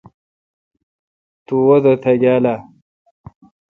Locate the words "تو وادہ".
1.45-1.93